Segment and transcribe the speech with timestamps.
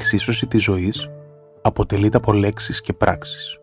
[0.00, 1.10] εξίσωση της ζωής
[1.62, 3.58] αποτελείται από λέξεις και πράξεις.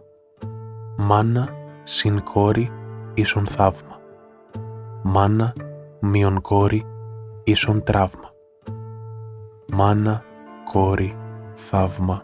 [0.97, 1.49] Μάνα
[1.83, 2.71] συν κόρη
[3.13, 3.99] ίσον θαύμα.
[5.03, 5.53] Μάνα
[5.99, 6.83] μείον κόρη
[7.43, 8.31] ίσον τραύμα.
[9.73, 10.23] Μάνα,
[10.71, 11.15] κόρη,
[11.53, 12.23] θαύμα,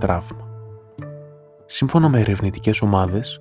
[0.00, 0.48] τραύμα.
[1.64, 3.40] Σύμφωνα με ερευνητικές ομάδες,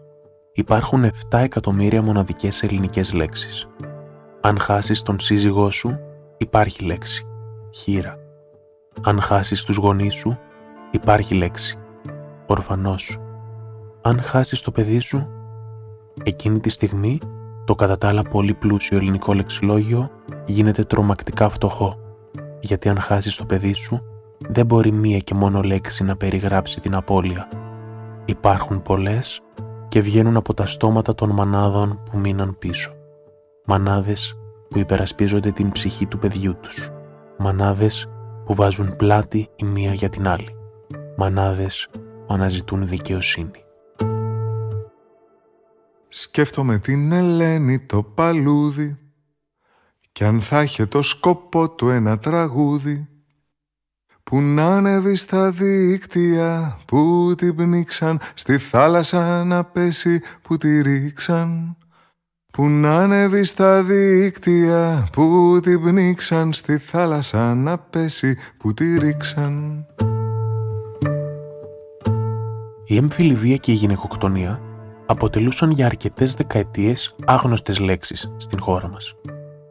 [0.54, 3.67] υπάρχουν 7 εκατομμύρια μοναδικές ελληνικές λέξεις.
[4.41, 6.00] Αν χάσεις τον σύζυγό σου,
[6.38, 7.27] υπάρχει λέξη.
[7.73, 8.23] Χείρα.
[9.02, 10.38] Αν χάσεις τους γονείς σου,
[10.91, 11.77] υπάρχει λέξη.
[12.45, 13.19] Ορφανός.
[14.02, 15.27] Αν χάσεις το παιδί σου,
[16.23, 17.19] εκείνη τη στιγμή
[17.66, 20.09] το κατά τα άλλα πολύ πλούσιο ελληνικό λεξιλόγιο
[20.45, 21.99] γίνεται τρομακτικά φτωχό,
[22.59, 24.03] γιατί αν χάσεις το παιδί σου,
[24.38, 27.47] δεν μπορεί μία και μόνο λέξη να περιγράψει την απώλεια.
[28.25, 29.41] Υπάρχουν πολλές
[29.88, 32.94] και βγαίνουν από τα στόματα των μανάδων που μείναν πίσω.
[33.66, 34.38] Μανάδες
[34.69, 36.89] που υπερασπίζονται την ψυχή του παιδιού τους.
[37.38, 38.09] Μανάδες
[38.45, 40.47] που βάζουν πλάτη η μία για την άλλη.
[41.17, 43.61] Μανάδες που αναζητούν δικαιοσύνη.
[46.08, 48.97] Σκέφτομαι την Ελένη το παλούδι
[50.11, 53.08] κι αν θα είχε το σκόπο του ένα τραγούδι
[54.23, 61.78] που να ανέβει στα δίκτυα που την πνίξαν στη θάλασσα να πέσει που τη ρίξαν
[62.58, 69.86] που να ανέβει στα δίκτυα που την πνίξαν στη θάλασσα να πέσει που τη ρίξαν
[72.86, 74.62] Η έμφυλη βία και η γυναικοκτονία
[75.06, 79.16] αποτελούσαν για αρκετές δεκαετίες άγνωστες λέξεις στην χώρα μας.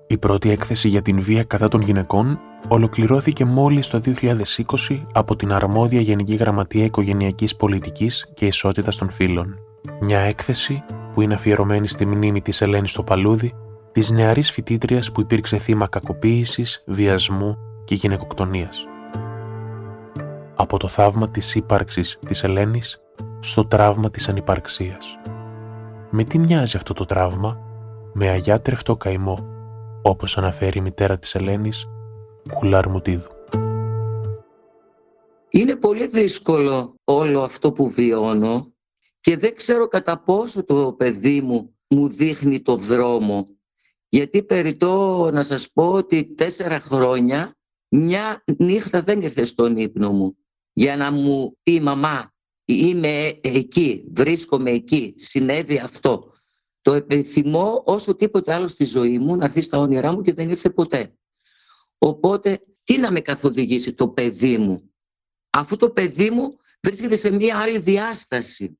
[0.06, 5.52] Η πρώτη έκθεση για την βία κατά των γυναικών ολοκληρώθηκε μόλις το 2020 από την
[5.52, 9.58] αρμόδια Γενική Γραμματεία Οικογενειακής Πολιτικής και Ισότητας των Φύλων.
[10.00, 13.54] Μια έκθεση που είναι αφιερωμένη στη μνήμη της Ελένης στο Παλούδι,
[13.92, 18.86] της νεαρής φοιτήτριας που υπήρξε θύμα κακοποίησης, βιασμού και γυναικοκτονίας.
[20.54, 23.00] Από το θαύμα της ύπαρξης της Ελένης
[23.40, 25.18] στο τραύμα της ανυπαρξίας.
[26.10, 27.60] Με τι μοιάζει αυτό το τραύμα;
[28.12, 29.46] Με αγιάτρευτο καημό,
[30.02, 31.88] όπως αναφέρει η μητέρα της Ελένης,
[32.54, 33.30] Κουλάρ Μουτίδου.
[35.50, 38.71] Είναι πολύ δύσκολο όλο αυτό που βιώνω
[39.22, 43.44] και δεν ξέρω κατά πόσο το παιδί μου μου δείχνει το δρόμο.
[44.08, 47.56] Γιατί περιτώ να σας πω ότι τέσσερα χρόνια
[47.88, 50.36] μια νύχτα δεν ήρθε στον ύπνο μου
[50.72, 52.32] για να μου πει μαμά
[52.64, 56.32] είμαι εκεί, βρίσκομαι εκεί, συνέβη αυτό.
[56.80, 60.50] Το επιθυμώ όσο τίποτε άλλο στη ζωή μου να έρθει στα όνειρά μου και δεν
[60.50, 61.14] ήρθε ποτέ.
[61.98, 64.92] Οπότε τι να με καθοδηγήσει το παιδί μου.
[65.50, 68.78] Αφού το παιδί μου βρίσκεται σε μια άλλη διάσταση.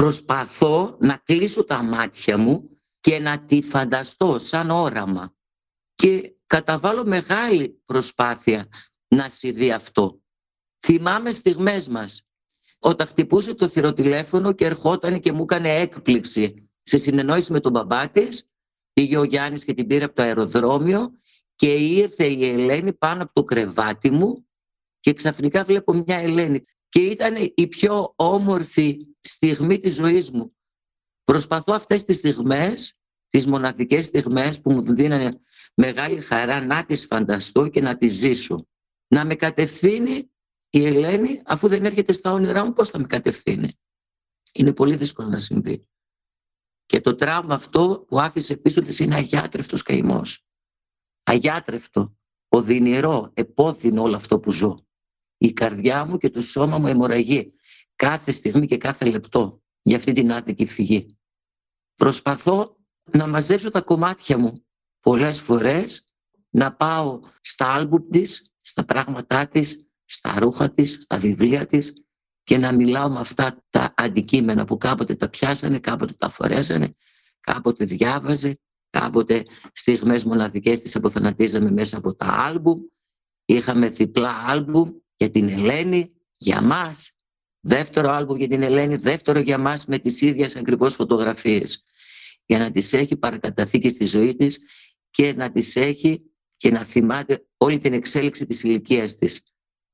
[0.00, 5.34] Προσπαθώ να κλείσω τα μάτια μου και να τη φανταστώ σαν όραμα.
[5.94, 8.68] Και καταβάλω μεγάλη προσπάθεια
[9.08, 10.20] να συμβεί αυτό.
[10.78, 12.28] Θυμάμαι στιγμές μας
[12.78, 18.08] όταν χτυπούσε το θηροτηλέφωνο και ερχόταν και μου έκανε έκπληξη σε συνεννόηση με τον μπαμπά
[18.10, 18.50] της,
[18.92, 21.12] πήγε ο Γιάννης και την πήρε από το αεροδρόμιο
[21.54, 24.46] και ήρθε η Ελένη πάνω από το κρεβάτι μου
[25.00, 30.56] και ξαφνικά βλέπω μια Ελένη και ήταν η πιο όμορφη στιγμή της ζωής μου.
[31.24, 35.40] Προσπαθώ αυτές τις στιγμές, τις μοναδικές στιγμές που μου δίνανε
[35.74, 38.66] μεγάλη χαρά να τις φανταστώ και να τις ζήσω.
[39.08, 40.30] Να με κατευθύνει
[40.70, 43.78] η Ελένη, αφού δεν έρχεται στα όνειρά μου, πώς θα με κατευθύνει;
[44.52, 45.88] Είναι πολύ δύσκολο να συμβεί.
[46.86, 50.46] Και το τραύμα αυτό που άφησε πίσω της είναι αγιάτρευτος καημός.
[51.22, 52.16] Αγιάτρευτο,
[52.48, 54.86] οδυνηρό, επώδυνο όλο αυτό που ζω.
[55.36, 57.54] Η καρδιά μου και το σώμα μου αιμορραγεί
[58.00, 61.18] κάθε στιγμή και κάθε λεπτό για αυτή την άδικη φυγή.
[61.94, 62.76] Προσπαθώ
[63.10, 64.64] να μαζέψω τα κομμάτια μου
[65.00, 66.04] πολλές φορές,
[66.50, 72.04] να πάω στα άλμπουμ της, στα πράγματά της, στα ρούχα της, στα βιβλία της
[72.42, 76.94] και να μιλάω με αυτά τα αντικείμενα που κάποτε τα πιάσανε, κάποτε τα φορέσανε,
[77.40, 78.58] κάποτε διάβαζε,
[78.90, 82.80] κάποτε στιγμές μοναδικές τις αποθανατίζαμε μέσα από τα άλμπουμ.
[83.44, 87.19] Είχαμε διπλά άλμπουμ για την Ελένη, για μας,
[87.60, 91.82] δεύτερο άλμπουμ για την Ελένη, δεύτερο για μας με τις ίδιες ακριβώς φωτογραφίες
[92.46, 94.60] για να τις έχει παρακαταθήκη στη ζωή της
[95.10, 96.22] και να τις έχει
[96.56, 99.42] και να θυμάται όλη την εξέλιξη της ηλικίας της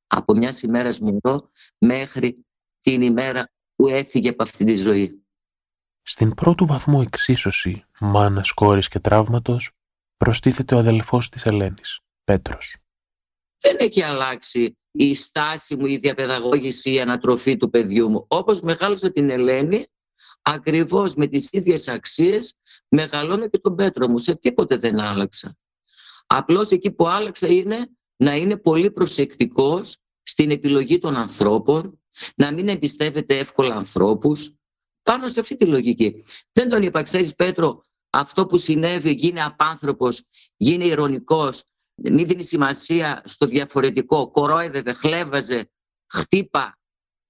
[0.06, 2.46] από μια ημέρα μωρό μέχρι
[2.80, 5.26] την ημέρα που έφυγε από αυτή τη ζωή.
[6.02, 9.70] Στην πρώτου βαθμού εξίσωση μάνας, κόρης και τραύματος
[10.16, 12.76] προστίθεται ο αδελφός της Ελένης, Πέτρος.
[13.58, 18.24] Δεν έχει αλλάξει η στάση μου, η διαπαιδαγώγηση, η ανατροφή του παιδιού μου.
[18.28, 19.86] Όπως μεγάλωσα την Ελένη,
[20.42, 22.54] ακριβώς με τις ίδιες αξίες
[22.88, 24.18] μεγαλώνω και τον Πέτρο μου.
[24.18, 25.56] Σε τίποτε δεν άλλαξα.
[26.26, 32.00] Απλώς εκεί που άλλαξα είναι να είναι πολύ προσεκτικός στην επιλογή των ανθρώπων,
[32.36, 34.54] να μην εμπιστεύεται εύκολα ανθρώπους,
[35.02, 36.24] πάνω σε αυτή τη λογική.
[36.52, 40.24] Δεν τον είπα, ξέρεις Πέτρο, αυτό που συνέβη, γίνει απάνθρωπος,
[40.56, 41.64] γίνει ηρωνικός,
[41.96, 45.70] μη δίνει σημασία στο διαφορετικό, κορόιδευε, χλέβαζε,
[46.06, 46.78] χτύπα,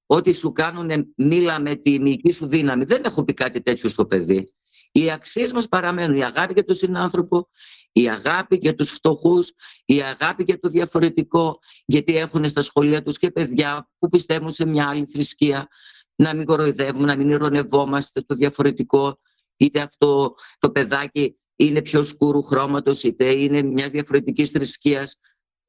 [0.06, 2.84] ό,τι σου κάνουν μίλα με τη μυϊκή σου δύναμη.
[2.84, 4.48] Δεν έχω πει κάτι τέτοιο στο παιδί.
[4.92, 6.16] Οι αξίες μας παραμένουν.
[6.16, 7.48] Η αγάπη για τον συνάνθρωπο,
[7.92, 9.52] η αγάπη για τους φτωχούς,
[9.84, 14.66] η αγάπη για το διαφορετικό, γιατί έχουν στα σχολεία τους και παιδιά που πιστεύουν σε
[14.66, 15.68] μια άλλη θρησκεία,
[16.16, 19.20] να μην κοροϊδεύουμε, να μην ειρωνευόμαστε το διαφορετικό,
[19.56, 25.16] είτε αυτό το παιδάκι είναι πιο σκούρου χρώματος, είτε είναι μιας διαφορετικής θρησκείας.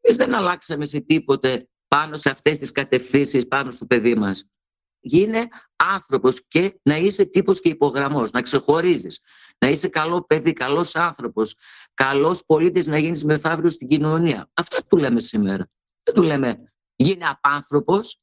[0.01, 4.51] Εμείς δεν αλλάξαμε σε τίποτε πάνω σε αυτές τις κατευθύνσεις πάνω στο παιδί μας.
[4.99, 9.21] Γίνε άνθρωπος και να είσαι τύπος και υπογραμμός, να ξεχωρίζεις,
[9.57, 11.55] να είσαι καλό παιδί, καλός άνθρωπος,
[11.93, 14.49] καλός πολίτης να γίνεις μεθαύριο στην κοινωνία.
[14.53, 15.69] Αυτά του λέμε σήμερα.
[16.03, 18.21] Δεν του λέμε γίνε απάνθρωπος,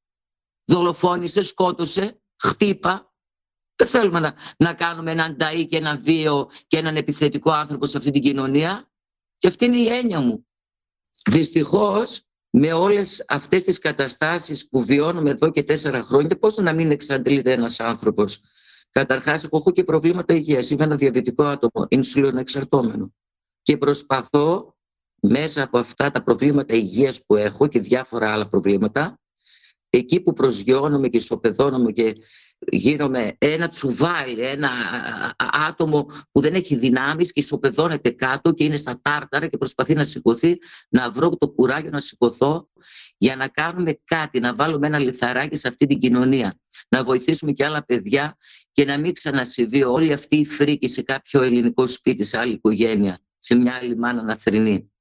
[0.64, 3.13] δολοφόνησε, σκότωσε, χτύπα.
[3.76, 7.98] Δεν θέλουμε να, να κάνουμε έναν ταΐ και έναν βίο και έναν επιθετικό άνθρωπο σε
[7.98, 8.90] αυτή την κοινωνία.
[9.38, 10.46] Και αυτή είναι η έννοια μου.
[11.30, 16.90] Δυστυχώς με όλες αυτές τις καταστάσεις που βιώνουμε εδώ και τέσσερα χρόνια, πώς να μην
[16.90, 18.40] εξαντλείται ένας άνθρωπος;
[18.90, 20.70] Καταρχάς, εγώ έχω και προβλήματα υγείας.
[20.70, 21.86] Είμαι ένα διαβητικό άτομο,
[22.38, 23.14] εξαρτώμενο.
[23.62, 24.76] Και προσπαθώ
[25.20, 29.20] μέσα από αυτά τα προβλήματα υγείας που έχω και διάφορα άλλα προβλήματα,
[29.90, 32.16] εκεί που προσγειώνομαι και ισοπεδώνομαι και
[32.70, 34.70] γίνομαι ένα τσουβάλι, ένα
[35.68, 40.04] άτομο που δεν έχει δυνάμεις και ισοπεδώνεται κάτω και είναι στα τάρταρα και προσπαθεί να
[40.04, 40.58] σηκωθεί,
[40.88, 42.68] να βρω το κουράγιο να σηκωθώ
[43.18, 46.58] για να κάνουμε κάτι, να βάλουμε ένα λιθαράκι σε αυτή την κοινωνία,
[46.88, 48.36] να βοηθήσουμε και άλλα παιδιά
[48.72, 53.18] και να μην ξανασυμβεί όλη αυτή η φρίκη σε κάποιο ελληνικό σπίτι, σε άλλη οικογένεια,
[53.38, 54.92] σε μια άλλη μάνα να θρυνεί.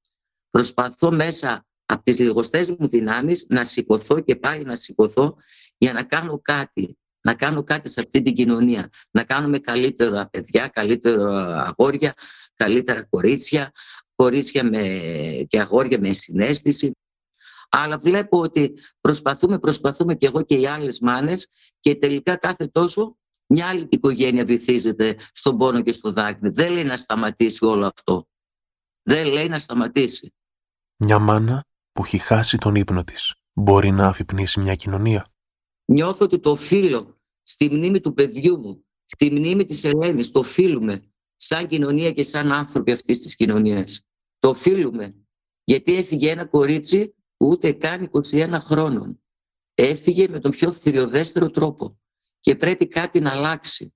[0.50, 5.36] Προσπαθώ μέσα από τις λιγοστές μου δυνάμεις να σηκωθώ και πάλι να σηκωθώ
[5.78, 8.90] για να κάνω κάτι να κάνω κάτι σε αυτή την κοινωνία.
[9.10, 12.14] Να κάνουμε καλύτερα παιδιά, καλύτερα αγόρια,
[12.54, 13.72] καλύτερα κορίτσια,
[14.14, 14.82] κορίτσια με,
[15.48, 16.96] και αγόρια με συνέστηση.
[17.68, 21.48] Αλλά βλέπω ότι προσπαθούμε, προσπαθούμε και εγώ και οι άλλες μάνες
[21.80, 23.16] και τελικά κάθε τόσο
[23.46, 26.50] μια άλλη οικογένεια βυθίζεται στον πόνο και στο δάκρυ.
[26.50, 28.26] Δεν λέει να σταματήσει όλο αυτό.
[29.02, 30.34] Δεν λέει να σταματήσει.
[30.96, 35.33] Μια μάνα που έχει χάσει τον ύπνο της μπορεί να αφυπνήσει μια κοινωνία;
[35.84, 40.30] Νιώθω ότι το οφείλω στη μνήμη του παιδιού μου, στη μνήμη της Ελένης.
[40.30, 44.06] Το οφείλουμε σαν κοινωνία και σαν άνθρωποι αυτής της κοινωνίας.
[44.38, 45.14] Το οφείλουμε.
[45.64, 49.22] Γιατί έφυγε ένα κορίτσι που ούτε καν 21 χρόνων.
[49.74, 51.98] Έφυγε με τον πιο θηριωδέστερο τρόπο.
[52.40, 53.94] Και πρέπει κάτι να αλλάξει.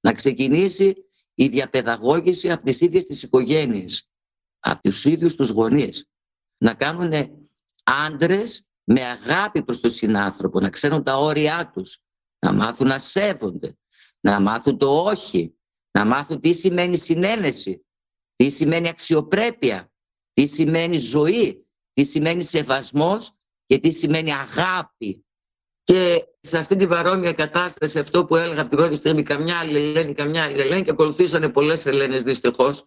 [0.00, 0.94] Να ξεκινήσει
[1.34, 4.10] η διαπαιδαγώγηση από τις ίδιες τις οικογένειες.
[4.58, 6.06] Από τους ίδιους τους γονείς.
[6.58, 7.12] Να κάνουν
[7.84, 11.98] άντρες με αγάπη προς τον συνάνθρωπο, να ξέρουν τα όρια τους,
[12.38, 13.76] να μάθουν να σέβονται,
[14.20, 15.56] να μάθουν το όχι,
[15.90, 17.86] να μάθουν τι σημαίνει συνένεση,
[18.36, 19.92] τι σημαίνει αξιοπρέπεια,
[20.32, 23.32] τι σημαίνει ζωή, τι σημαίνει σεβασμός
[23.66, 25.24] και τι σημαίνει αγάπη.
[25.84, 29.76] Και σε αυτή την παρόμοια κατάσταση, αυτό που έλεγα από την πρώτη στιγμή, καμιά άλλη
[29.76, 32.84] Ελένη, καμιά άλλη Ελένη, και ακολουθήσανε πολλές Ελένες δυστυχώς.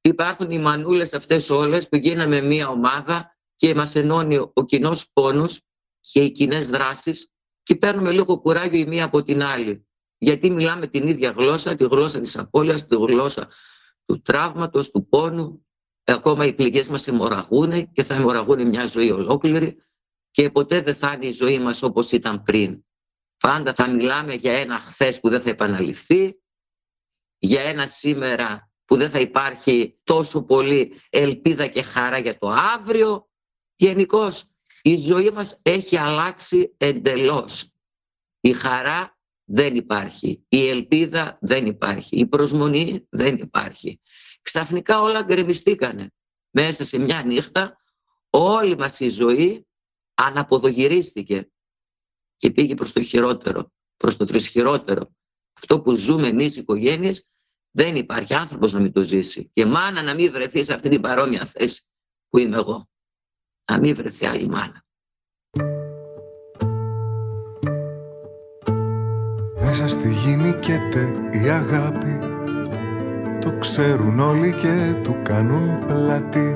[0.00, 5.62] Υπάρχουν οι μανούλες αυτές όλες που γίναμε μία ομάδα και μας ενώνει ο κοινός πόνος
[6.00, 7.30] και οι κοινές δράσεις
[7.62, 9.86] και παίρνουμε λίγο κουράγιο η μία από την άλλη.
[10.18, 13.48] Γιατί μιλάμε την ίδια γλώσσα, τη γλώσσα της απώλειας, τη γλώσσα
[14.04, 15.66] του τραύματος, του πόνου.
[16.04, 19.76] Ακόμα οι πληγές μας αιμορραγούν και θα αιμορραγούν μια ζωή ολόκληρη
[20.30, 22.84] και ποτέ δεν θα είναι η ζωή μας όπως ήταν πριν.
[23.36, 26.40] Πάντα θα μιλάμε για ένα χθες που δεν θα επαναληφθεί,
[27.38, 33.25] για ένα σήμερα που δεν θα υπάρχει τόσο πολύ ελπίδα και χαρά για το αύριο.
[33.76, 34.50] Γενικώς
[34.82, 37.72] η ζωή μας έχει αλλάξει εντελώς.
[38.40, 44.00] Η χαρά δεν υπάρχει, η ελπίδα δεν υπάρχει, η προσμονή δεν υπάρχει.
[44.42, 46.12] Ξαφνικά όλα γκρεμιστήκανε.
[46.50, 47.76] Μέσα σε μια νύχτα
[48.30, 49.66] όλη μας η ζωή
[50.14, 51.50] αναποδογυρίστηκε
[52.36, 55.14] και πήγε προς το χειρότερο, προς το τρισχυρότερο.
[55.52, 57.30] Αυτό που ζούμε εμείς οι οικογένειες
[57.70, 59.50] δεν υπάρχει άνθρωπος να μην το ζήσει.
[59.52, 61.82] Και μάνα να μην βρεθεί σε αυτή την παρόμοια θέση
[62.28, 62.86] που είμαι εγώ
[63.72, 64.84] να μην βρεθεί άλλη μάνα.
[69.64, 72.18] Μέσα στη γη νικέται η αγάπη.
[73.40, 76.54] Το ξέρουν όλοι και του κάνουν πλάτη.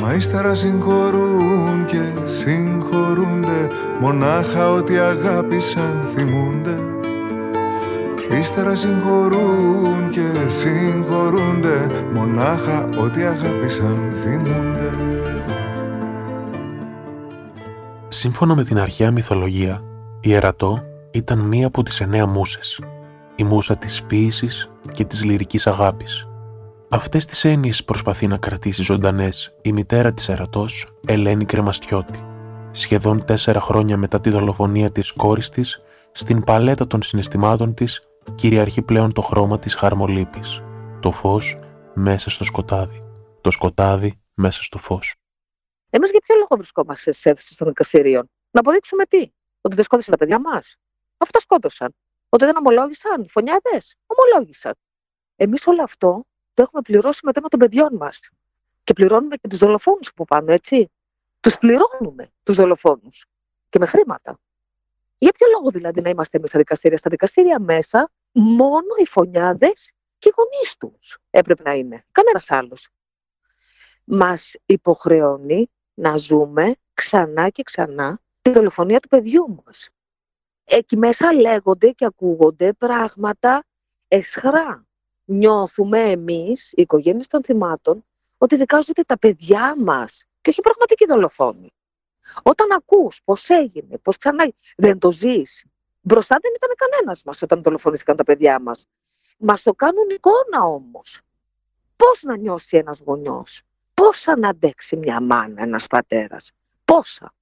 [0.00, 3.68] Μα ύστερα συγχωρούν και συγχωρούνται.
[4.00, 6.78] Μονάχα ότι αγάπησαν θυμούνται.
[8.38, 11.90] Ύστερα συγχωρούν και συγχωρούνται.
[12.12, 15.01] Μονάχα ότι αγάπησαν θυμούνται
[18.12, 19.82] Σύμφωνα με την αρχαία μυθολογία,
[20.20, 22.80] η Ερατό ήταν μία από τις εννέα μουσες,
[23.36, 26.28] η μουσα της ποίησης και της λυρικής αγάπης.
[26.88, 32.20] Αυτές τις έννοιες προσπαθεί να κρατήσει ζωντανές η μητέρα της Ερατός, Ελένη Κρεμαστιώτη.
[32.70, 38.02] Σχεδόν τέσσερα χρόνια μετά τη δολοφονία της κόρης της, στην παλέτα των συναισθημάτων της
[38.34, 40.62] κυριαρχεί πλέον το χρώμα της χαρμολύπης,
[41.00, 41.58] το φως
[41.94, 43.02] μέσα στο σκοτάδι,
[43.40, 45.21] το σκοτάδι μέσα στο φως.
[45.94, 49.30] Εμείς για ποιο λόγο βρισκόμαστε σε αίθουσες των δικαστηρίων, Να αποδείξουμε τι,
[49.60, 50.76] Ότι δεν σκότωσαν τα παιδιά μας.
[51.16, 51.94] Αυτά σκότωσαν.
[52.28, 53.96] Ότι δεν ομολόγησαν οι φωνιάδες.
[54.06, 54.74] Ομολόγησαν.
[55.36, 58.20] Εμείς όλο αυτό το έχουμε πληρώσει με θέμα των παιδιών μας.
[58.84, 60.90] Και πληρώνουμε και τους δολοφόνους που πάνω, έτσι.
[61.40, 63.26] Τους πληρώνουμε τους δολοφόνους.
[63.68, 64.38] Και με χρήματα.
[65.18, 69.92] Για ποιο λόγο δηλαδή να είμαστε εμείς στα δικαστήρια; Στα δικαστήρια μέσα μόνο οι φωνιάδες
[70.18, 72.04] και οι γονείς τους έπρεπε να είναι.
[72.12, 72.88] Κανένας άλλος.
[74.04, 79.88] Μας υποχρεώνει να ζούμε ξανά και ξανά τη δολοφονία του παιδιού μας.
[80.64, 83.64] Εκεί μέσα λέγονται και ακούγονται πράγματα
[84.08, 84.86] εσχρά.
[85.24, 88.04] Νιώθουμε εμείς, οι οικογένειες των θυμάτων,
[88.38, 91.72] ότι δικάζονται τα παιδιά μας και όχι πραγματικοί δολοφόνοι.
[92.42, 95.64] Όταν ακούς πώς έγινε, πώς ξανά δεν το ζεις,
[96.00, 98.86] μπροστά δεν ήταν κανένας μας όταν δολοφονήθηκαν τα παιδιά μας.
[99.38, 101.20] Μας το κάνουν εικόνα όμως.
[101.96, 103.62] Πώς να νιώσει ένας γονιός;
[104.02, 106.52] Πόσα να αντέξει μια μάνα, ένας πατέρας;
[106.84, 107.34] Πόσα;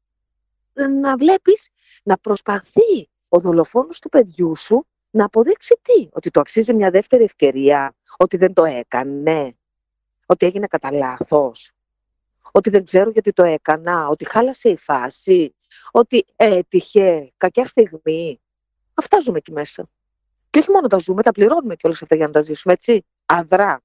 [1.01, 1.69] Να βλέπεις
[2.03, 7.25] να προσπαθεί ο δολοφόνος του παιδιού σου να αποδείξει τι, ότι το αξίζει μια δεύτερη
[7.25, 9.55] ευκαιρία, ότι δεν το έκανε,
[10.27, 11.73] ότι έγινε κατά λάθος,
[12.53, 15.55] ότι δεν ξέρω γιατί το έκανα, ότι χάλασε η φάση,
[15.91, 18.41] ότι έτυχε, κακιά στιγμή.
[18.95, 19.89] Αυτά ζούμε εκεί μέσα.
[20.51, 23.07] Και όχι μόνο τα ζούμε, τα πληρώνουμε και όλα αυτά για να τα ζήσουμε, έτσι.
[23.27, 23.81] Αδρά.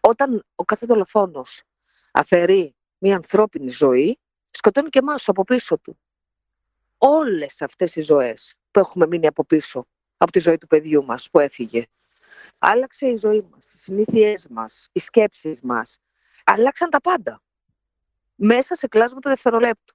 [0.00, 1.62] Όταν ο κάθε δολοφόνος
[2.12, 4.18] αφαιρεί μια ανθρώπινη ζωή,
[4.50, 6.00] σκοτώνει και εμάς από πίσω του.
[6.98, 9.86] Όλες αυτές οι ζωές που έχουμε μείνει από πίσω,
[10.16, 11.84] από τη ζωή του παιδιού μας που έφυγε.
[12.58, 15.98] Άλλαξε η ζωή μας, οι συνήθειές μας, οι σκέψεις μας.
[16.44, 17.42] Αλλάξαν τα πάντα.
[18.34, 19.94] Μέσα σε κλάσματα δευτερολέπτου.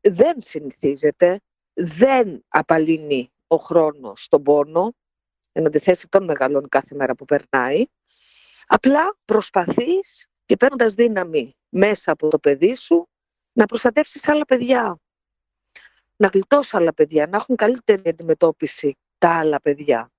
[0.00, 1.40] Δεν συνηθίζεται,
[1.72, 4.94] δεν απαλύνει ο χρόνος τον πόνο,
[5.52, 7.84] εν αντιθέσει τον μεγαλώνει κάθε μέρα που περνάει.
[8.66, 13.08] Απλά προσπαθείς και παίρνοντας δύναμη μέσα από το παιδί σου
[13.52, 14.98] να προστατεύσεις άλλα παιδιά.
[16.16, 20.10] Να γλιτώσεις άλλα παιδιά, να έχουν καλύτερη αντιμετώπιση τα άλλα παιδιά.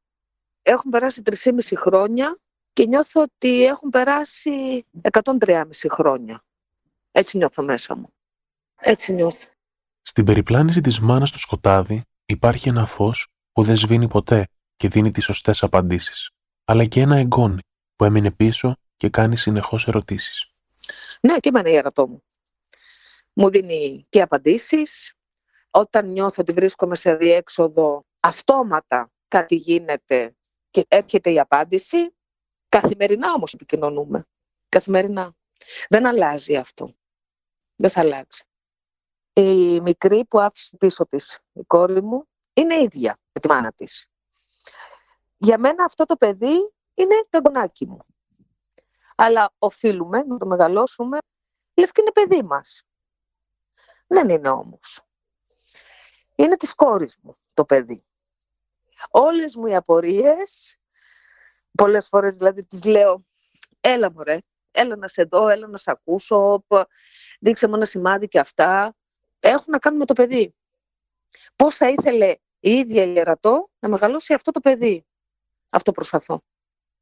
[0.62, 2.38] Έχουν περάσει 3,5 χρόνια
[2.74, 6.42] και νιώθω ότι έχουν περάσει 103,5 χρόνια.
[7.12, 8.14] Έτσι νιώθω μέσα μου.
[8.76, 9.50] Έτσι νιώθω.
[10.02, 15.12] Στην περιπλάνηση της μάνας στο σκοτάδι υπάρχει ένα φως που δεν σβήνει ποτέ και δίνει
[15.12, 16.30] τις σωστές απαντήσεις.
[16.64, 17.62] Αλλά και ένα εγγόνι
[17.96, 20.52] που έμεινε πίσω και κάνει συνεχώς ερωτήσεις.
[21.22, 22.24] Ναι, και εμένα η ερωτώ μου.
[23.34, 25.14] Μου δίνει και απαντήσεις.
[25.72, 30.36] Όταν νιώθω ότι βρίσκομαι σε διέξοδο, αυτόματα κάτι γίνεται
[30.70, 32.16] και έρχεται η απάντηση.
[32.70, 34.26] Καθημερινά όμως επικοινωνούμε.
[34.70, 35.34] Καθημερινά.
[35.90, 36.96] Δεν αλλάζει αυτό.
[37.76, 38.44] Δεν θα αλλάξει.
[39.34, 44.08] Η μικρή που άφησε πίσω της η κόρη μου είναι ίδια με τη μάνα της.
[45.38, 48.06] Για μένα αυτό το παιδί είναι το εγγονάκι μου
[49.16, 51.18] αλλά οφείλουμε να το μεγαλώσουμε,
[51.74, 52.84] λες και είναι παιδί μας.
[54.08, 55.02] Δεν είναι όμως.
[56.36, 58.06] Είναι της κόρης μου το παιδί.
[59.10, 60.78] Όλες μου οι απορίες,
[61.72, 63.26] πολλές φορές δηλαδή τις λέω,
[63.80, 64.38] έλα μωρέ,
[64.72, 66.66] έλα να σε δω, έλα να σε ακούσω,
[67.40, 68.96] δείξε μου ένα σημάδι και αυτά,
[69.40, 70.56] έχουν να κάνουν με το παιδί.
[71.56, 75.06] Πώς θα ήθελε η ίδια η Ερατό να μεγαλώσει αυτό το παιδί;
[75.70, 76.42] Αυτό προσπαθώ.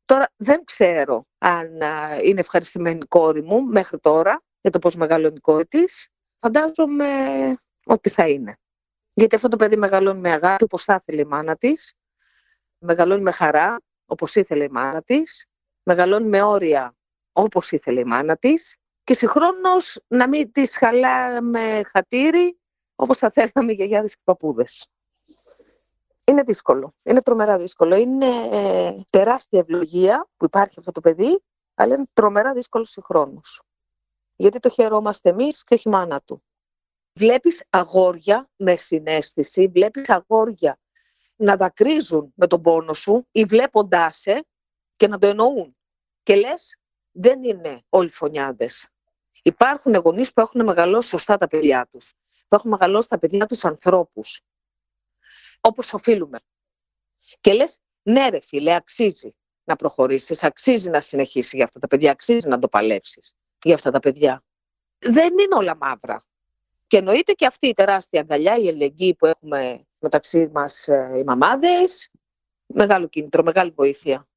[0.06, 1.70] Τώρα δεν ξέρω αν
[2.24, 6.10] είναι ευχαριστημένη η κόρη μου μέχρι τώρα για το πώς μεγαλώνει η κόρη της.
[6.38, 7.08] Φαντάζομαι
[7.86, 8.56] ότι θα είναι.
[9.14, 11.94] Γιατί αυτό το παιδί μεγαλώνει με αγάπη όπως θα ήθελε η μάνα της.
[12.78, 15.46] Μεγαλώνει με χαρά όπως ήθελε η μάνα της.
[15.84, 16.96] Μεγαλώνει με όρια
[17.32, 18.76] όπως ήθελε η μάνα της.
[19.04, 22.60] Και συγχρόνως να μην της χαλάμε χατήρι
[22.96, 24.91] όπως θα θέλαμε οι γιαγιάδες και οι παππούδες.
[26.32, 26.94] Είναι δύσκολο.
[27.04, 27.96] Είναι τρομερά δύσκολο.
[27.96, 33.62] Είναι ε, τεράστια ευλογία που υπάρχει αυτό το παιδί, αλλά είναι τρομερά δύσκολο συγχρόνως.
[34.36, 36.44] Γιατί το χαιρόμαστε εμείς και όχι η μάνα του.
[37.14, 40.80] Βλέπεις αγόρια με συνέστηση, βλέπεις αγόρια
[41.36, 44.46] να δακρύζουν με τον πόνο σου ή βλέποντάς σε
[44.96, 45.78] και να το εννοούν.
[46.24, 46.78] Και λες,
[47.12, 48.90] δεν είναι όλοι φωνιάδες.
[49.42, 52.14] Υπάρχουν γονείς που έχουν μεγαλώσει σωστά τα παιδιά τους,
[52.48, 54.42] που έχουν μεγαλώσει τα παιδιά τους ανθρώπους,
[55.62, 56.40] όπως οφείλουμε.
[57.40, 62.12] Και λες, ναι ρε φίλε, αξίζει να προχωρήσεις, αξίζει να συνεχίσεις για αυτά τα παιδιά,
[62.12, 64.44] αξίζει να το παλέψεις για αυτά τα παιδιά.
[65.00, 66.24] Δεν είναι όλα μαύρα.
[66.88, 71.24] Και εννοείται και αυτή η τεράστια αγκαλιά, η ελεγγύη που έχουμε μεταξύ μας ε, οι
[71.24, 72.12] μαμάδες,
[72.66, 74.28] μεγάλο κίνητρο, μεγάλη βοήθεια.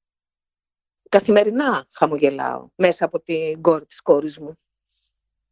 [1.08, 4.56] Καθημερινά χαμογελάω μέσα από την κόρη της κόρης μου.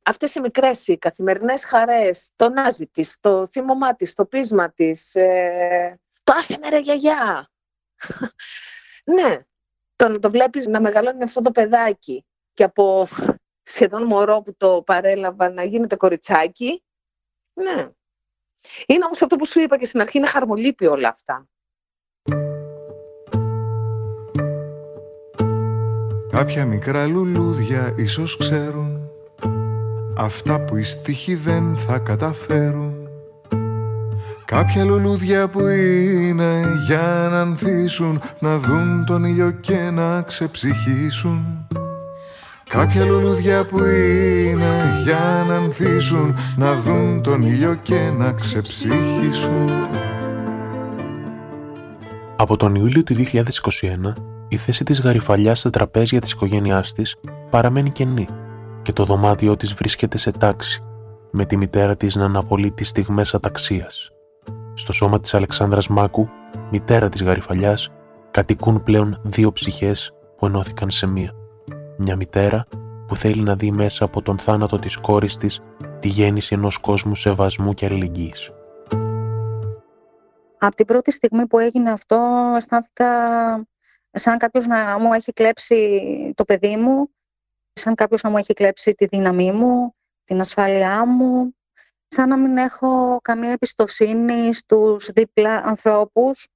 [0.05, 5.15] Αυτές οι μικρές οι καθημερινές χαρές, το νάζι της, το θύμωμά της, το πείσμα της,
[5.15, 7.49] ε, το άσε με ρε γιαγιά.
[9.15, 9.39] ναι,
[9.97, 13.09] το να το βλέπεις να μεγαλώνει αυτό το παιδάκι και από
[13.63, 16.85] σχεδόν μωρό που το παρέλαβα να γίνεται κοριτσάκι,
[17.53, 17.91] ναι.
[18.87, 21.47] Είναι όμως αυτό που σου είπα και στην αρχή, είναι χαρμολύπη όλα αυτά.
[26.31, 29.12] Κάποια μικρά λουλούδια ίσως ξέρουν
[30.17, 32.95] Αυτά που οι στίχοι δεν θα καταφέρουν.
[34.45, 41.67] Κάποια λουλούδια που είναι για να ανθίσουν Να δουν τον ήλιο και να ξεψυχήσουν.
[42.69, 49.71] Κάποια λουλούδια που είναι για να ανθίσουν Να δουν τον ήλιο και να ξεψυχήσουν.
[52.37, 53.33] Από τον Ιούλιο του 2021
[54.49, 57.17] η θέση της γαριφαλιάς στα τραπέζια της οικογένειάς της
[57.51, 58.29] παραμένει κενή
[58.83, 60.83] και το δωμάτιό της βρίσκεται σε τάξη,
[61.31, 64.11] με τη μητέρα της να αναπολύει τις στιγμές αταξίας.
[64.75, 66.29] Στο σώμα της Αλεξάνδρας Μάκου,
[66.71, 67.93] μητέρα της γαριφαλιάς,
[68.31, 71.33] κατοικούν πλέον δύο ψυχές που ενώθηκαν σε μία.
[71.97, 72.67] Μια μητέρα
[73.07, 75.61] που θέλει να δει μέσα από τον θάνατο της κόρης της
[75.99, 78.51] τη γέννηση ενός κόσμου σεβασμού και αλληλεγγύης.
[80.59, 83.07] Από την πρώτη στιγμή που έγινε αυτό αισθάνθηκα
[84.11, 86.01] σαν κάποιος να μου έχει κλέψει
[86.35, 87.11] το παιδί μου,
[87.73, 91.57] σαν κάποιος να μου έχει κλέψει τη δύναμή μου, την ασφάλειά μου,
[92.09, 96.49] σαν να μην έχω καμία εμπιστοσύνη στους δίπλα ανθρώπους.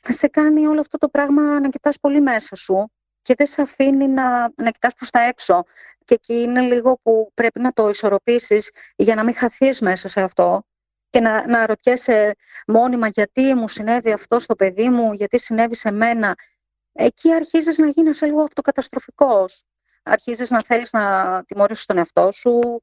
[0.00, 4.06] Σε κάνει όλο αυτό το πράγμα να κοιτάς πολύ μέσα σου και δεν σε αφήνει
[4.08, 5.62] να, να κοιτάς προς τα έξω.
[6.04, 10.22] Και εκεί είναι λίγο που πρέπει να το ισορροπήσεις για να μην χαθείς μέσα σε
[10.22, 10.62] αυτό
[11.10, 12.34] και να, να ρωτιέσαι
[12.66, 16.34] μόνιμα γιατί μου συνέβη αυτό στο παιδί μου, γιατί συνέβη σε μένα,
[16.92, 19.64] εκεί αρχίζεις να γίνεσαι λίγο αυτοκαταστροφικός.
[20.02, 22.82] Αρχίζεις να θέλεις να τιμωρήσεις τον εαυτό σου,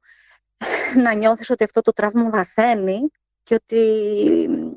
[1.03, 3.09] να νιώθεις ότι αυτό το τραύμα βαθαίνει
[3.43, 3.83] και ότι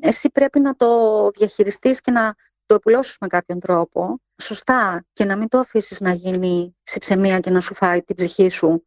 [0.01, 2.35] εσύ πρέπει να το διαχειριστείς και να
[2.67, 7.39] το επουλώσεις με κάποιον τρόπο, σωστά, και να μην το αφήσεις να γίνει σε ψεμία
[7.39, 8.85] και να σου φάει την ψυχή σου.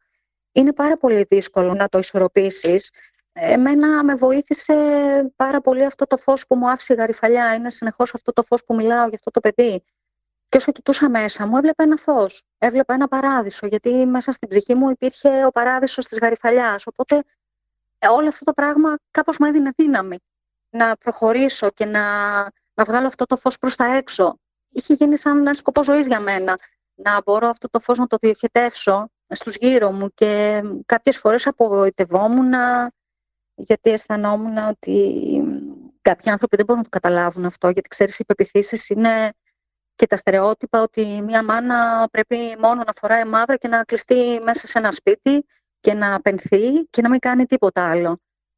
[0.51, 2.91] Είναι πάρα πολύ δύσκολο να το ισορροπήσεις.
[3.33, 4.75] Εμένα με βοήθησε
[5.35, 7.53] πάρα πολύ αυτό το φως που μου άφησε η γαριφαλιά.
[7.53, 9.83] Είναι συνεχώς αυτό το φως που μιλάω για αυτό το παιδί.
[10.53, 12.43] Και όσο κοιτούσα μέσα μου, έβλεπα ένα φως.
[12.57, 16.87] Έβλεπα ένα παράδεισο, γιατί μέσα στην ψυχή μου υπήρχε ο παράδεισος της γαριφαλιάς.
[16.87, 17.23] Οπότε
[17.99, 20.17] ε, όλο αυτό το πράγμα κάπως μου έδινε δύναμη
[20.69, 22.01] να προχωρήσω και να,
[22.73, 24.39] να βγάλω αυτό το φως προς τα έξω.
[24.69, 26.57] Είχε γίνει σαν ένα σκοπό ζωής για μένα.
[26.95, 32.53] Να μπορώ αυτό το φως να το διοχετεύσω στους γύρω μου και κάποιες φορές απογοητευόμουν
[33.55, 34.97] γιατί αισθανόμουν ότι
[36.01, 39.31] κάποιοι άνθρωποι δεν μπορούν να το καταλάβουν αυτό, γιατί ξέρεις οι πεπιθήσεις είναι
[39.95, 44.67] και τα στερεότυπα ότι μια μάνα πρέπει μόνο να φοράει μαύρα και να κλειστεί μέσα
[44.67, 45.45] σε ένα σπίτι
[45.79, 48.17] και να πενθεί και να μην κάνει τίποτα άλλο.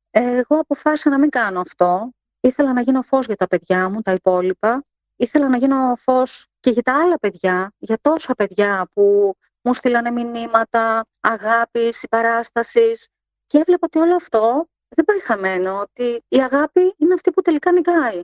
[0.10, 2.12] Εγώ αποφάσισα να μην κάνω αυτό.
[2.40, 4.86] Ήθελα να γίνω φως για τα παιδιά μου, τα υπόλοιπα.
[5.16, 10.12] Ήθελα να γίνω φως και για τα άλλα παιδιά, για τόσα παιδιά που μου στείλανε
[10.12, 13.08] μηνύματα αγάπης, συμπαράστασης
[13.46, 17.72] και έβλεπα ότι όλο αυτό δεν πάει χαμένο, ότι η αγάπη είναι αυτή που τελικά
[17.72, 18.22] νικάει.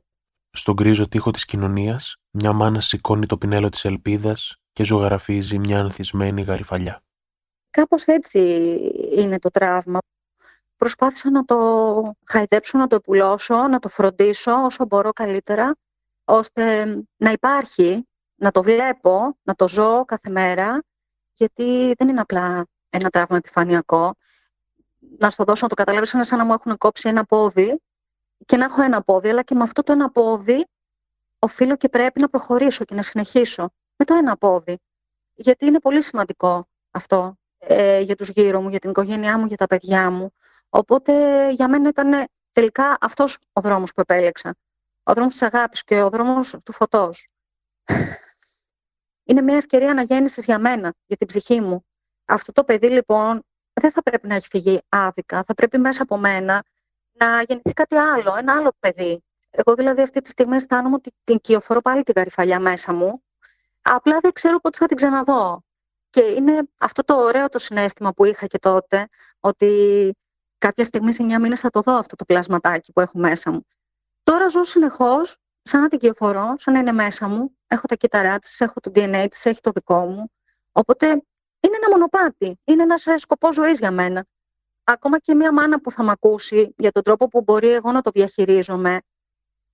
[0.54, 5.80] Στον γκρίζο τοίχο της κοινωνίας, μια μάνα σηκώνει το πινέλο της ελπίδας και ζωγραφίζει μια
[5.80, 7.04] ανθισμένη γαριφαλιά.
[7.70, 8.40] Κάπως έτσι
[9.16, 10.00] είναι το τραύμα.
[10.78, 11.58] Προσπάθησα να το
[12.26, 15.76] χαϊδέψω, να το επουλώσω, να το φροντίσω όσο μπορώ καλύτερα,
[16.26, 16.86] ώστε
[17.18, 20.84] να υπάρχει, να το βλέπω, να το ζω κάθε μέρα,
[21.34, 24.16] γιατί δεν είναι απλά ένα τραύμα επιφανειακό.
[25.18, 27.82] Να στο δώσω να το καταλάβεις, είναι σαν να μου έχουν κόψει ένα πόδι
[28.46, 30.66] και να έχω ένα πόδι, αλλά και με αυτό το ένα πόδι
[31.40, 34.78] οφείλω και πρέπει να προχωρήσω και να συνεχίσω με το ένα πόδι.
[35.34, 39.58] Γιατί είναι πολύ σημαντικό αυτό ε, για τους γύρω μου, για την οικογένειά μου, για
[39.58, 40.32] τα παιδιά μου.
[40.70, 41.14] Οπότε
[41.52, 44.56] για μένα ήταν τελικά αυτός ο δρόμος που επέλεξα.
[45.04, 47.28] Ο δρόμος της αγάπης και ο δρόμος του φωτός.
[49.28, 51.86] Είναι μια ευκαιρία αναγέννησης για μένα, για την ψυχή μου.
[52.26, 55.44] Αυτό το παιδί λοιπόν δεν θα πρέπει να έχει φυγεί άδικα.
[55.44, 56.64] Θα πρέπει μέσα από μένα
[57.26, 59.24] να γεννηθεί κάτι άλλο, ένα άλλο παιδί.
[59.50, 63.24] Εγώ δηλαδή αυτή τη στιγμή αισθάνομαι ότι την κυοφορώ πάλι την καρυφαλιά μέσα μου.
[63.82, 65.64] Απλά δεν ξέρω πότε θα την ξαναδώ.
[66.10, 69.08] Και είναι αυτό το ωραίο το συνέστημα που είχα και τότε,
[69.40, 70.12] ότι
[70.58, 73.66] κάποια στιγμή σε 9 μήνες θα το δω αυτό το πλασματάκι που έχω μέσα μου.
[74.24, 77.58] Τώρα ζω συνεχώς, σαν να την κυοφορώ, σαν να είναι μέσα μου.
[77.68, 80.32] Έχω τα κύτταρά της, έχω το DNA της, έχει το δικό μου.
[80.72, 81.08] Οπότε
[81.60, 82.60] είναι ένα μονοπάτι.
[82.64, 84.26] Είναι ένας σκοπός ζωής για μένα.
[84.84, 88.02] Ακόμα και μια μάνα που θα μ' ακούσει για τον τρόπο που μπορεί εγώ να
[88.02, 89.00] το διαχειρίζομαι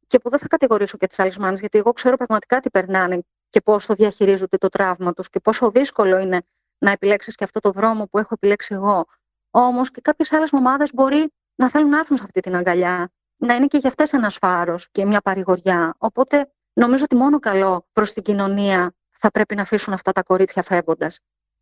[0.07, 3.21] και που δεν θα κατηγορήσω και τις άλλες μάνες, γιατί εγώ ξέρω πραγματικά τι περνάνε
[3.49, 6.41] και πώς το διαχειρίζονται το τραύμα τους και πόσο δύσκολο είναι
[6.77, 9.05] να επιλέξεις και αυτό το δρόμο που έχω επιλέξει εγώ.
[9.51, 13.55] Όμως και κάποιες άλλες ομάδε μπορεί να θέλουν να έρθουν σε αυτή την αγκαλιά, να
[13.55, 15.95] είναι και για αυτές ένας φάρος και μια παρηγοριά.
[15.97, 20.63] Οπότε νομίζω ότι μόνο καλό προς την κοινωνία θα πρέπει να αφήσουν αυτά τα κορίτσια
[20.63, 21.19] φεύγοντας.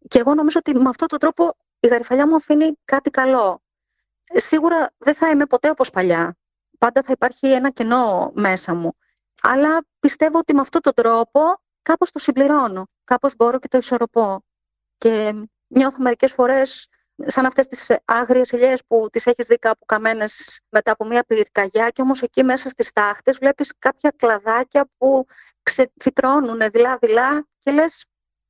[0.08, 3.64] Και εγώ νομίζω ότι με αυτόν τον τρόπο η γαριφαλιά μου αφήνει κάτι καλό.
[4.24, 6.38] Σίγουρα δεν θα είμαι ποτέ όπως παλιά.
[6.78, 8.94] Πάντα θα υπάρχει ένα κενό μέσα μου.
[9.42, 11.42] Αλλά πιστεύω ότι με αυτόν τον τρόπο
[11.82, 12.88] κάπως το συμπληρώνω.
[13.04, 14.44] Κάπως μπορώ και το ισορροπώ.
[14.98, 15.34] Και
[15.68, 20.92] νιώθω μερικές φορές σαν αυτές τις άγριες ελιές που τις έχεις δει κάπου καμένες μετά
[20.92, 25.26] από μια πυρκαγιά και όμως εκεί μέσα στις τάχτες βλέπεις κάποια κλαδάκια που
[25.64, 28.06] ξεφυτρώνουν δειλά-δειλά και λες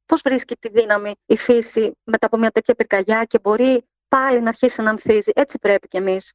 [0.05, 4.49] πώς βρίσκει τη δύναμη η φύση μετά από μια τέτοια πυρκαγιά και μπορεί πάλι να
[4.49, 5.31] αρχίσει να ανθίζει.
[5.35, 6.33] Έτσι πρέπει κι εμείς.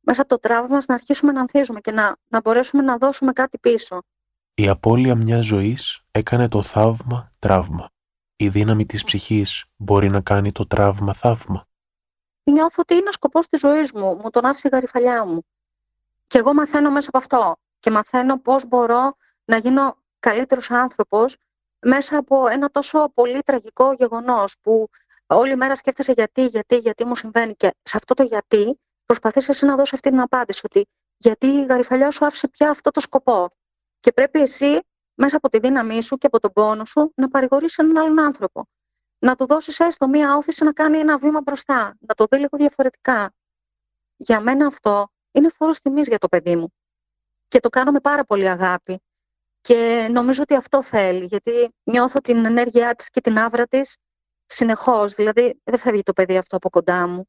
[0.00, 3.32] Μέσα από το τραύμα μας να αρχίσουμε να ανθίζουμε και να, να μπορέσουμε να δώσουμε
[3.32, 3.98] κάτι πίσω.
[4.54, 7.90] Η απώλεια μιας ζωής έκανε το θαύμα τραύμα.
[8.36, 11.66] Η δύναμη της ψυχής μπορεί να κάνει το τραύμα θαύμα.
[12.50, 14.16] Νιώθω ότι είναι ο σκοπός της ζωής μου.
[14.22, 15.46] Μου τον άφησε η γαριφαλιά μου.
[16.26, 17.56] Και εγώ μαθαίνω μέσα από αυτό.
[17.78, 21.36] Και μαθαίνω πώς μπορώ να γίνω καλύτερος άνθρωπος
[21.84, 24.88] μέσα από ένα τόσο πολύ τραγικό γεγονός που
[25.26, 29.66] όλη μέρα σκέφτεσαι γιατί, γιατί, γιατί μου συμβαίνει και σε αυτό το γιατί προσπαθείς εσύ
[29.66, 33.48] να δώσεις αυτή την απάντηση ότι γιατί η γαριφαλιά σου άφησε πια αυτό το σκοπό
[34.00, 34.80] και πρέπει εσύ
[35.14, 38.66] μέσα από τη δύναμή σου και από τον πόνο σου να παρηγορήσει έναν άλλον άνθρωπο.
[39.18, 42.56] Να του δώσεις έστω μία όθηση να κάνει ένα βήμα μπροστά, να το δει λίγο
[42.56, 43.32] διαφορετικά.
[44.16, 46.74] Για μένα αυτό είναι φόρος τιμής για το παιδί μου.
[47.48, 49.02] Και το κάνω με πάρα πολύ αγάπη.
[49.64, 53.96] Και νομίζω ότι αυτό θέλει, γιατί νιώθω την ενέργειά της και την άβρα της
[54.46, 55.14] συνεχώς.
[55.14, 57.28] Δηλαδή δεν φεύγει το παιδί αυτό από κοντά μου.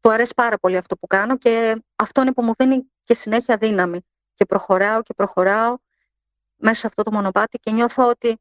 [0.00, 3.56] Του αρέσει πάρα πολύ αυτό που κάνω και αυτό είναι που μου δίνει και συνέχεια
[3.56, 4.00] δύναμη.
[4.34, 5.76] Και προχωράω και προχωράω
[6.56, 8.40] μέσα σε αυτό το μονοπάτι και νιώθω ότι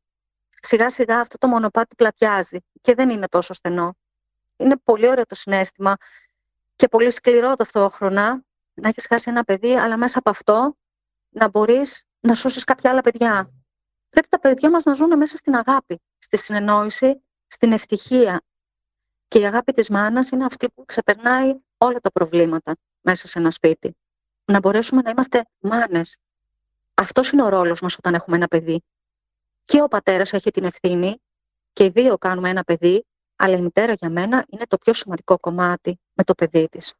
[0.61, 3.95] σιγά σιγά αυτό το μονοπάτι πλατιάζει και δεν είναι τόσο στενό.
[4.55, 5.95] Είναι πολύ ωραίο το συνέστημα
[6.75, 10.77] και πολύ σκληρό ταυτόχρονα να έχεις χάσει ένα παιδί, αλλά μέσα από αυτό
[11.29, 13.51] να μπορείς να σώσεις κάποια άλλα παιδιά.
[14.09, 18.41] Πρέπει τα παιδιά μας να ζουν μέσα στην αγάπη, στη συνεννόηση, στην ευτυχία.
[19.27, 23.51] Και η αγάπη της μάνας είναι αυτή που ξεπερνάει όλα τα προβλήματα μέσα σε ένα
[23.51, 23.97] σπίτι.
[24.45, 26.17] Να μπορέσουμε να είμαστε μάνες.
[26.93, 28.83] Αυτός είναι ο ρόλος μας όταν έχουμε ένα παιδί.
[29.63, 31.21] Και ο πατέρας έχει την ευθύνη
[31.73, 33.05] και οι δύο κάνουμε ένα παιδί,
[33.35, 36.93] αλλά η μητέρα για μένα είναι το πιο σημαντικό κομμάτι με το παιδί της.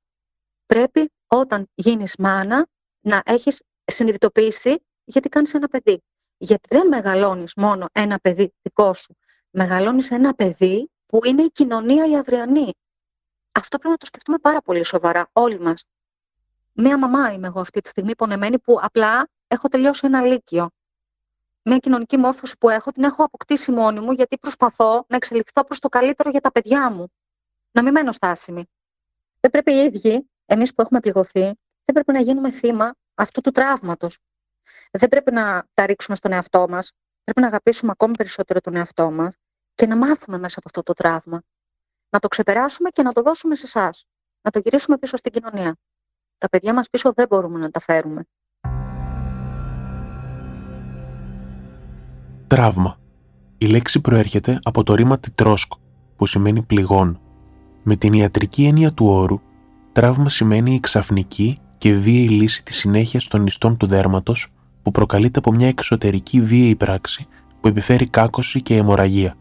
[0.66, 2.68] Πρέπει όταν γίνεις μάνα
[3.00, 6.02] να έχεις συνειδητοποιήσει γιατί κάνεις ένα παιδί.
[6.38, 9.16] Γιατί δεν μεγαλώνεις μόνο ένα παιδί δικό σου.
[9.50, 12.72] Μεγαλώνεις ένα παιδί που είναι η κοινωνία η αυριανή.
[13.52, 15.84] Αυτό πρέπει να το σκεφτούμε πάρα πολύ σοβαρά όλοι μας.
[16.74, 20.70] Μία μαμά είμαι εγώ αυτή τη στιγμή πονεμένη που απλά έχω τελειώσει ένα λύκειο.
[21.64, 25.80] Μια κοινωνική μόρφωση που έχω την έχω αποκτήσει μόνη μου γιατί προσπαθώ να εξελιχθώ προς
[25.80, 27.08] το καλύτερο για τα παιδιά μου.
[27.72, 28.66] Να μην μένω στάσιμη.
[29.40, 31.42] Δεν πρέπει οι ίδιοι, εμείς που έχουμε πληγωθεί,
[31.84, 34.18] δεν πρέπει να γίνουμε θύμα αυτού του τραύματος.
[34.92, 36.92] Δεν πρέπει να τα ρίξουμε στον εαυτό μας.
[37.24, 39.36] Πρέπει να αγαπήσουμε ακόμη περισσότερο τον εαυτό μας
[39.76, 41.42] και να μάθουμε μέσα από αυτό το τραύμα.
[42.10, 44.06] Να το ξεπεράσουμε και να το δώσουμε σε εσάς.
[44.42, 45.76] Να το γυρίσουμε πίσω στην κοινωνία.
[46.38, 48.24] Τα παιδιά μας πίσω δεν μπορούμε να τα φέρουμε.
[52.48, 53.00] Τραύμα.
[53.58, 55.78] Η λέξη προέρχεται από το ρήμα τιτρόσκο,
[56.16, 57.22] που σημαίνει πληγών.
[57.84, 59.42] Με την ιατρική έννοια του όρου,
[59.92, 65.40] τραύμα σημαίνει η ξαφνική και βίαιη λύση της συνέχειας των νηστών του δέρματος που προκαλείται
[65.40, 67.28] από μια εξωτερική βίαιη πράξη
[67.62, 69.36] που επιφέρει κάκωση και αιμορραγία.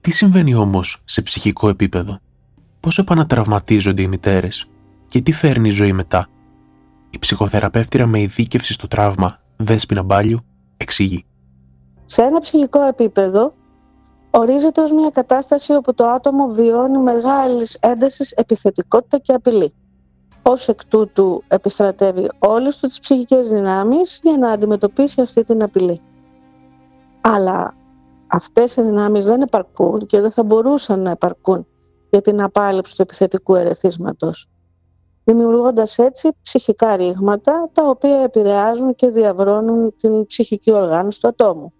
[0.00, 2.18] Τι συμβαίνει όμως σε ψυχικό επίπεδο,
[2.80, 4.68] πώς επανατραυματίζονται οι μητέρες;
[5.06, 6.28] Και τι φέρνει η ζωή μετά;
[7.10, 10.38] Η ψυχοθεραπεύτηρα με ειδίκευση στο τραύμα, Δέσποινα Μπάλιου,
[10.76, 11.24] εξηγεί.
[12.04, 13.52] Σε ένα ψυχικό επίπεδο,
[14.30, 19.74] ορίζεται ως μια κατάσταση όπου το άτομο βιώνει μεγάλης έντασης επιθετικότητα και απειλή.
[20.48, 26.00] Ως εκ τούτου επιστρατεύει όλες του τις ψυχικές δυνάμεις για να αντιμετωπίσει αυτή την απειλή.
[27.20, 27.74] Αλλά
[28.26, 31.66] αυτές οι δυνάμεις δεν επαρκούν και δεν θα μπορούσαν να επαρκούν
[32.10, 34.46] για την απάλληψη του επιθετικού ερεθίσματος,
[35.24, 41.72] δημιουργώντας έτσι ψυχικά ρήγματα τα οποία επηρεάζουν και διαβρώνουν την ψυχική οργάνωση του ατόμου.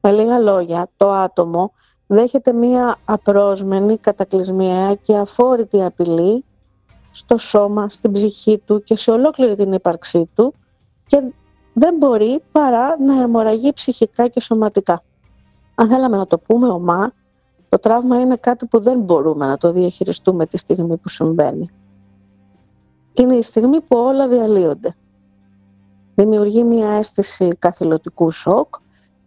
[0.00, 1.72] Με λίγα λόγια, το άτομο
[2.06, 6.44] δέχεται μία απρόσμενη, κατακλυσμιαία και αφόρητη απειλή
[7.14, 10.54] στο σώμα, στην ψυχή του και σε ολόκληρη την ύπαρξή του
[11.06, 11.32] και
[11.72, 15.02] δεν μπορεί παρά να αιμορραγεί ψυχικά και σωματικά.
[15.74, 17.12] Αν θέλαμε να το πούμε ομά,
[17.68, 21.70] το τραύμα είναι κάτι που δεν μπορούμε να το διαχειριστούμε τη στιγμή που συμβαίνει.
[23.12, 24.94] είναι η στιγμή που όλα διαλύονται.
[26.14, 28.74] Δημιουργεί μια αίσθηση καθηλωτικού σοκ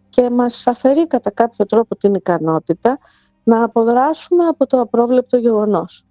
[0.08, 2.98] και μας αφαιρεί κατά κάποιο τρόπο την ικανότητα
[3.44, 6.04] να αποδράσουμε από το απρόβλεπτο γεγονός.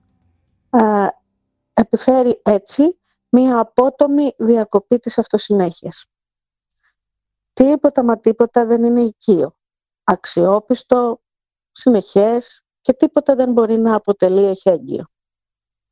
[1.76, 6.06] Επιφέρει έτσι μία απότομη διακοπή της αυτοσυνέχειας.
[7.54, 9.56] Τίποτα μα τίποτα δεν είναι οικείο,
[10.04, 11.22] αξιόπιστο,
[11.72, 15.06] συνεχές και τίποτα δεν μπορεί να αποτελεί εχέγγυο.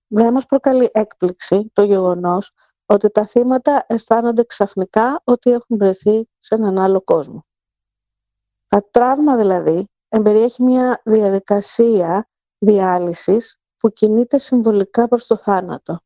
[0.07, 2.51] Δεν μας προκαλεί έκπληξη το γεγονός
[2.85, 7.43] ότι τα θύματα αισθάνονται ξαφνικά ότι έχουν βρεθεί σε έναν άλλο κόσμο.
[8.67, 15.99] Τα τραύμα δηλαδή εμπεριέχει μια διαδικασία διάλυσης που κινείται συμβολικά προς το θάνατο.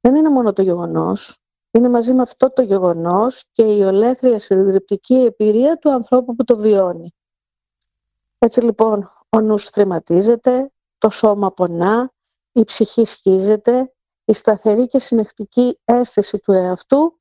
[0.00, 1.38] Δεν είναι μόνο το γεγονός,
[1.70, 6.56] είναι μαζί με αυτό το γεγονός και η ολέθρια συντριπτική εμπειρία του ανθρώπου που το
[6.56, 7.14] βιώνει.
[8.38, 12.12] Έτσι λοιπόν ο νους θρηματίζεται, το σώμα πονά,
[12.52, 17.20] η ψυχή σχίζεται, η σταθερή και συνεχτική αίσθηση του εαυτού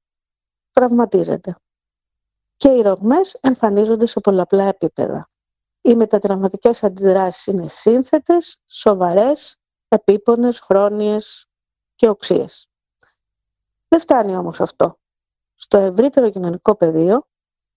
[0.72, 1.56] τραυματίζεται.
[2.56, 5.30] Και οι ρογμές εμφανίζονται σε πολλαπλά επίπεδα.
[5.82, 11.50] Οι μετατραυματικές αντιδράσεις είναι σύνθετες, σοβαρές, επίπονες, χρόνιες
[11.96, 12.68] και οξύες.
[13.88, 15.00] Δεν φτάνει όμως αυτό.
[15.54, 17.28] Στο ευρύτερο κοινωνικό πεδίο,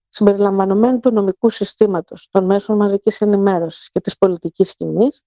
[0.09, 5.23] συμπεριλαμβανομένου του νομικού συστήματος, των μέσων μαζικής ενημέρωσης και της πολιτικής σκηνής,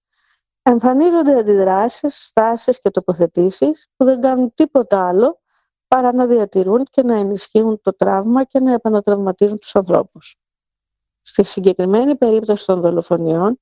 [0.61, 5.41] εμφανίζονται αντιδράσεις, στάσεις και τοποθετήσεις που δεν κάνουν τίποτα άλλο
[5.87, 10.35] παρά να διατηρούν και να ενισχύουν το τραύμα και να επανατραυματίζουν τους ανθρώπους.
[11.21, 13.59] Στη συγκεκριμένη περίπτωση των δολοφονιών,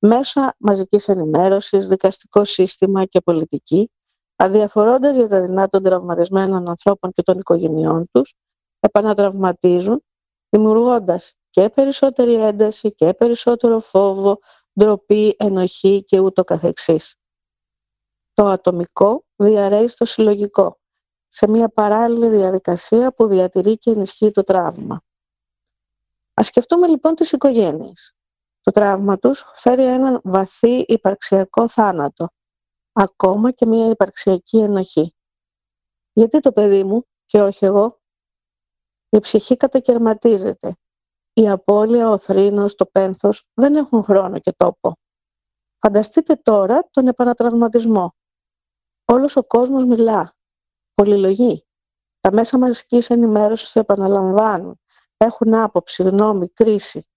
[0.00, 3.90] μέσα μαζικής ενημέρωσης, δικαστικό σύστημα και πολιτική,
[4.36, 8.34] αδιαφορώντας για τα δεινά των τραυματισμένων ανθρώπων και των οικογενειών τους,
[8.80, 10.04] επανατραυματίζουν,
[10.48, 14.38] δημιουργώντας και περισσότερη ένταση και περισσότερο φόβο,
[14.80, 17.16] ντροπή, ενοχή και ούτω καθεξής.
[18.32, 20.78] Το ατομικό διαρρέει στο συλλογικό,
[21.28, 25.00] σε μια παράλληλη διαδικασία που διατηρεί και ενισχύει το τραύμα.
[26.34, 28.14] Ας σκεφτούμε λοιπόν τις οικογένειες.
[28.60, 32.28] Το τραύμα τους φέρει έναν βαθύ υπαρξιακό θάνατο,
[32.92, 35.14] ακόμα και μια υπαρξιακή ενοχή.
[36.12, 38.00] Γιατί το παιδί μου και όχι εγώ;
[39.08, 40.74] Η ψυχή κατακαιρματίζεται
[41.32, 44.96] η απώλεια, ο θρήνος, το πένθος δεν έχουν χρόνο και τόπο.
[45.78, 48.14] Φανταστείτε τώρα τον επανατραυματισμό.
[49.04, 50.32] Όλος ο κόσμος μιλά,
[50.94, 51.66] πολυλογεί.
[52.20, 54.80] Τα μέσα μαζικής ενημέρωσης το επαναλαμβάνουν.
[55.16, 57.09] Έχουν άποψη, γνώμη, κρίση.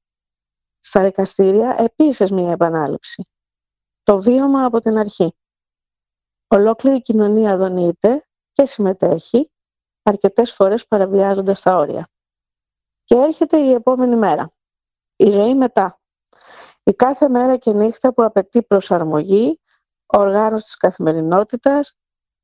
[0.86, 3.24] Στα δικαστήρια επίσης μία επανάληψη.
[4.04, 5.36] Το βίωμα από την αρχή.
[6.48, 9.52] Ολόκληρη η κοινωνία δονείται και συμμετέχει,
[10.04, 12.08] αρκετές φορές παραβιάζοντας τα όρια.
[13.04, 14.54] Και έρχεται η επόμενη μέρα.
[15.16, 16.02] Η ζωή μετά.
[16.84, 19.62] Η κάθε μέρα και νύχτα που απαιτεί προσαρμογή,
[20.06, 21.96] οργάνωση της καθημερινότητας,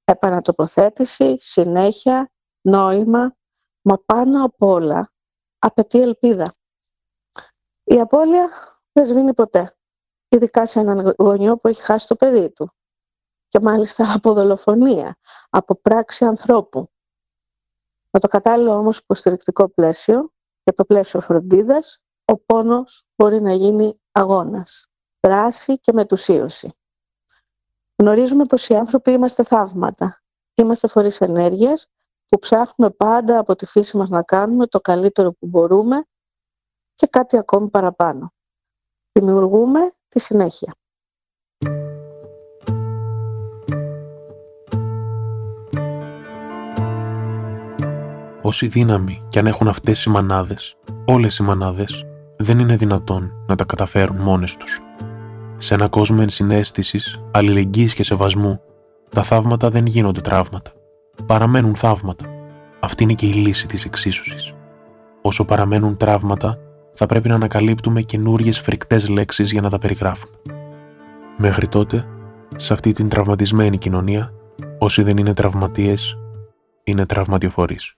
[0.04, 3.36] επανατοποθέτηση, συνέχεια, νόημα,
[3.82, 5.12] μα πάνω απ' όλα
[5.60, 6.59] απαιτεί ελπίδα.
[7.92, 8.50] Η απώλεια
[8.92, 9.78] δεν σβήνει ποτέ,
[10.28, 12.74] ειδικά σε έναν γονιό που έχει χάσει το παιδί του
[13.48, 15.18] και μάλιστα από δολοφονία,
[15.50, 16.92] από πράξη ανθρώπου.
[18.10, 20.32] Με το κατάλληλο όμως υποστηρικτικό πλαίσιο,
[20.64, 24.88] για το πλαίσιο φροντίδας, ο πόνος μπορεί να γίνει αγώνας,
[25.20, 26.72] δράση και μετουσίωση.
[27.96, 30.22] Γνωρίζουμε πως οι άνθρωποι είμαστε θαύματα.
[30.54, 31.88] Είμαστε φορείς ενέργειας
[32.26, 36.06] που ψάχνουμε πάντα από τη φύση μας να κάνουμε το καλύτερο που μπορούμε
[37.00, 38.34] και κάτι ακόμη παραπάνω.
[39.12, 40.74] Δημιουργούμε τη συνέχεια.
[48.42, 52.06] Όση δύναμη κι αν έχουν αυτές οι μανάδες, όλες οι μανάδες,
[52.38, 54.82] δεν είναι δυνατόν να τα καταφέρουν μόνες τους.
[55.58, 58.62] Σε ένα κόσμο ενσυναίσθησης, αλληλεγγύης και σεβασμού,
[59.10, 60.72] τα θαύματα δεν γίνονται τραύματα.
[61.26, 62.26] Παραμένουν θαύματα.
[62.80, 64.54] Αυτή είναι και η λύση της εξίσωσης.
[65.22, 66.60] Όσο παραμένουν τραύματα,
[67.02, 70.30] θα πρέπει να ανακαλύπτουμε καινούριε φρικτές λέξεις για να τα περιγράφουν.
[71.38, 72.08] Μέχρι τότε,
[72.56, 74.34] σε αυτή την τραυματισμένη κοινωνία,
[74.78, 76.18] όσοι δεν είναι τραυματίες,
[76.84, 77.96] είναι τραυματιοφορείς.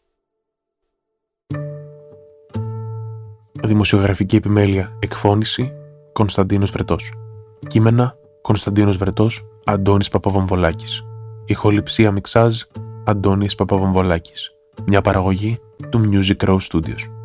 [3.63, 5.73] Δημοσιογραφική επιμέλεια εκφώνηση
[6.13, 7.13] Κωνσταντίνος Βρετός.
[7.67, 11.03] Κείμενα Κωνσταντίνος Βρετός, Αντώνης Παπαβομβολάκης.
[11.45, 12.61] Ηχοληψία μιξάζ
[13.05, 14.51] Αντώνης Παπαβομβολάκης.
[14.85, 15.59] Μια παραγωγή
[15.89, 17.20] του Music Row Studios.